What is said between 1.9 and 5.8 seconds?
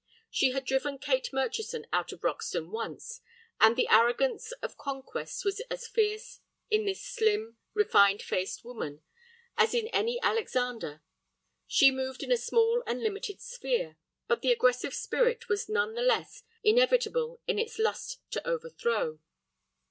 out of Roxton once, and the arrogance of conquest was